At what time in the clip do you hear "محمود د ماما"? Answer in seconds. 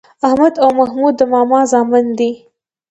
0.79-1.61